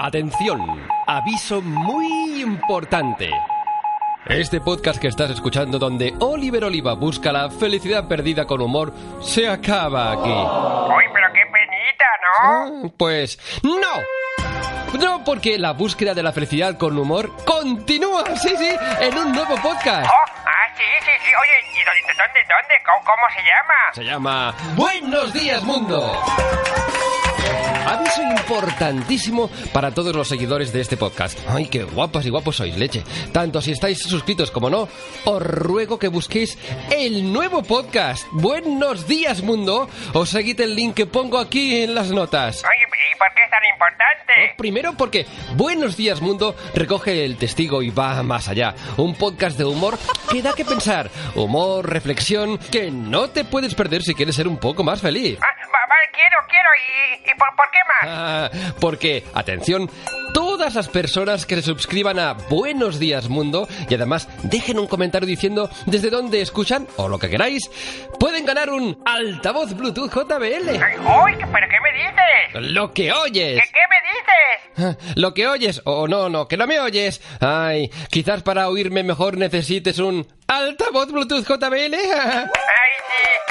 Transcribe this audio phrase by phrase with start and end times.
[0.00, 0.60] Atención,
[1.08, 3.28] aviso muy importante.
[4.26, 9.48] Este podcast que estás escuchando donde Oliver Oliva busca la felicidad perdida con humor se
[9.48, 10.30] acaba aquí.
[10.30, 12.86] Uy, pero qué penita, ¿no?
[12.86, 15.00] Ah, Pues no.
[15.00, 18.70] No, porque la búsqueda de la felicidad con humor continúa, sí, sí,
[19.00, 20.08] en un nuevo podcast.
[20.08, 21.30] Oh, ah, sí, sí, sí.
[21.34, 22.74] Oye, ¿y dónde, dónde, dónde?
[22.86, 23.92] ¿Cómo, cómo se llama?
[23.94, 26.12] Se llama Buenos días Mundo.
[27.88, 31.38] Aviso importantísimo para todos los seguidores de este podcast.
[31.48, 33.02] Ay, qué guapas y guapos sois, leche.
[33.32, 34.88] Tanto si estáis suscritos como no,
[35.24, 36.58] os ruego que busquéis
[36.94, 38.26] el nuevo podcast.
[38.32, 39.88] Buenos días, mundo.
[40.12, 42.62] Os seguid el link que pongo aquí en las notas.
[42.62, 44.54] Oye, ¿y por qué es tan importante?
[44.58, 48.74] Primero porque Buenos días Mundo recoge el testigo y va más allá.
[48.96, 49.98] Un podcast de humor
[50.30, 51.10] que da que pensar.
[51.34, 55.38] Humor, reflexión, que no te puedes perder si quieres ser un poco más feliz.
[55.40, 55.57] Ah,
[56.18, 56.68] quiero, quiero.
[56.74, 58.02] ¿Y, y por, por qué más?
[58.04, 58.50] Ah,
[58.80, 59.90] porque, atención,
[60.34, 65.26] todas las personas que se suscriban a Buenos Días Mundo y además dejen un comentario
[65.28, 67.70] diciendo desde dónde escuchan o lo que queráis,
[68.18, 70.68] pueden ganar un altavoz Bluetooth JBL.
[70.70, 72.72] Ay, uy, ¿pero qué me dices?
[72.72, 73.62] Lo que oyes.
[73.62, 74.98] ¿Qué, qué me dices?
[75.00, 77.20] Ah, Lo que oyes, o no, no, que no me oyes.
[77.40, 81.94] Ay, quizás para oírme mejor necesites un altavoz Bluetooth JBL.
[81.94, 82.46] Ay,
[83.08, 83.47] sí,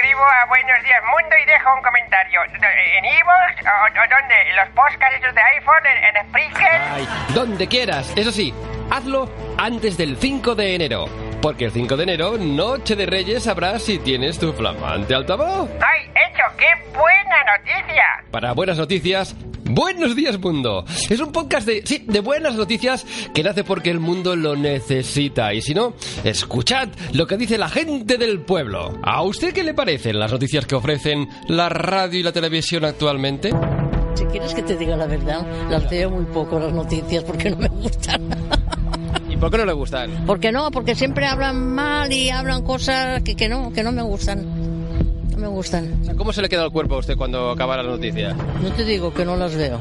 [0.00, 2.40] suscribo a Buenos Días Mundo y dejo un comentario.
[2.44, 3.66] ¿En Evox?
[3.66, 4.34] ¿O, o dónde?
[4.48, 5.86] ¿En los podcasts de iPhone?
[5.86, 6.80] ¿En, en Spreaker?
[6.92, 8.12] Ay, donde quieras.
[8.16, 8.54] Eso sí,
[8.90, 11.06] hazlo antes del 5 de enero.
[11.42, 15.68] Porque el 5 de enero, Noche de Reyes, sabrás si tienes tu flamante altavoz.
[15.80, 16.42] ¡Ay, hecho!
[16.56, 18.04] ¡Qué buena noticia!
[18.30, 19.34] Para buenas noticias,
[19.72, 20.84] Buenos días mundo.
[21.08, 25.54] Es un podcast de sí, de buenas noticias que nace porque el mundo lo necesita
[25.54, 28.98] y si no, escuchad lo que dice la gente del pueblo.
[29.04, 33.50] ¿A usted qué le parecen las noticias que ofrecen la radio y la televisión actualmente?
[34.16, 37.58] Si quieres que te diga la verdad, las veo muy poco las noticias porque no
[37.58, 38.28] me gustan.
[39.28, 40.26] ¿Y por qué no le gustan?
[40.26, 40.72] ¿Por qué no?
[40.72, 44.59] Porque siempre hablan mal y hablan cosas que, que no, que no me gustan.
[45.40, 45.98] Me gustan.
[46.18, 48.34] ¿Cómo se le queda el cuerpo a usted cuando acaba la noticia?
[48.62, 49.80] No te digo que no las veo.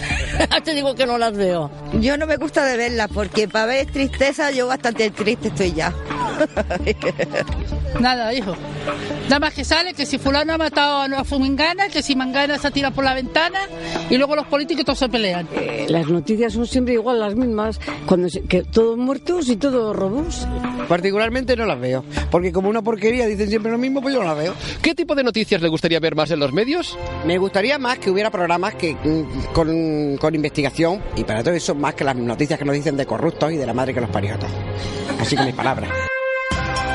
[0.64, 1.70] te digo que no las veo.
[2.00, 5.92] Yo no me gusta de verla porque para ver tristeza yo bastante triste estoy ya.
[8.00, 8.54] Nada, hijo.
[9.24, 12.66] Nada más que sale que si fulano ha matado a Fumingana, que si Mangana se
[12.68, 13.58] ha tirado por la ventana
[14.10, 15.48] y luego los políticos todos se pelean.
[15.54, 19.96] Eh, Las noticias son siempre igual las mismas, cuando se- que todos muertos y todos
[19.96, 20.46] robos.
[20.88, 24.28] Particularmente no las veo, porque como una porquería dicen siempre lo mismo, pues yo no
[24.28, 24.54] las veo.
[24.82, 26.96] ¿Qué tipo de noticias le gustaría ver más en los medios?
[27.26, 31.74] Me gustaría más que hubiera programas que mm, con, con investigación y para todo eso
[31.74, 34.10] más que las noticias que nos dicen de corruptos y de la madre que los
[34.10, 34.52] parió a todos.
[35.20, 35.90] Así que mis palabras.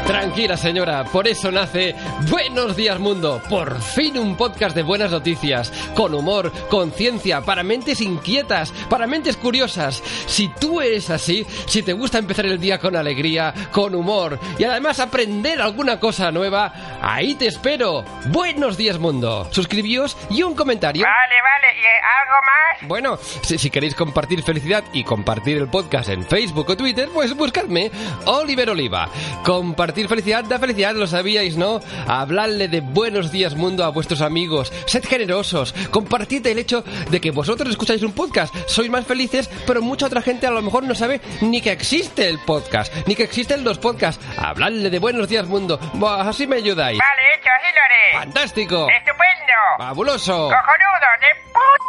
[0.05, 1.95] Tranquila señora, por eso nace
[2.29, 8.01] Buenos Días Mundo, por fin un podcast de buenas noticias, con humor, conciencia, para mentes
[8.01, 10.03] inquietas, para mentes curiosas.
[10.25, 14.63] Si tú eres así, si te gusta empezar el día con alegría, con humor y
[14.63, 18.03] además aprender alguna cosa nueva, ahí te espero.
[18.27, 19.47] Buenos Días Mundo.
[19.51, 21.03] Suscribíos y un comentario.
[21.03, 21.79] Vale, vale.
[21.79, 22.87] ¿Y algo más?
[22.87, 27.35] Bueno, si, si queréis compartir felicidad y compartir el podcast en Facebook o Twitter, pues
[27.35, 27.91] buscadme
[28.25, 29.07] Oliver Oliva.
[29.43, 31.79] Compartir felicidad da felicidad, lo sabíais, ¿no?
[32.07, 34.71] Habladle de buenos días mundo a vuestros amigos.
[34.85, 35.73] Sed generosos.
[35.91, 38.53] Compartid el hecho de que vosotros escucháis un podcast.
[38.67, 42.27] Sois más felices, pero mucha otra gente a lo mejor no sabe ni que existe
[42.27, 44.23] el podcast, ni que existen los podcasts.
[44.37, 45.79] Habladle de buenos días mundo.
[45.93, 46.99] Buah, así me ayudáis.
[46.99, 48.25] Vale, hecho, así lo haré.
[48.25, 48.87] ¡Fantástico!
[48.89, 49.53] ¡Estupendo!
[49.77, 50.33] ¡Fabuloso!
[50.49, 51.07] ¡Cojonudo!
[51.21, 51.80] ¡De puta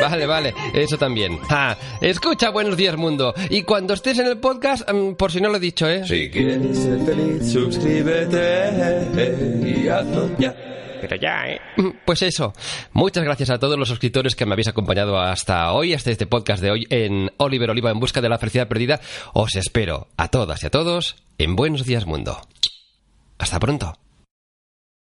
[0.00, 1.38] Vale, vale, eso también.
[1.48, 3.34] Ah, escucha Buenos Días Mundo.
[3.50, 6.06] Y cuando estés en el podcast, mm, por si no lo he dicho, ¿eh?
[6.06, 8.70] Si quieres ser feliz, suscríbete
[9.64, 10.54] y hazlo ya.
[11.00, 11.60] Pero ya, ¿eh?
[12.04, 12.52] Pues eso.
[12.92, 16.62] Muchas gracias a todos los suscriptores que me habéis acompañado hasta hoy, hasta este podcast
[16.62, 19.00] de hoy en Oliver Oliva en busca de la felicidad perdida.
[19.32, 22.40] Os espero a todas y a todos en Buenos Días Mundo.
[23.38, 23.94] Hasta pronto.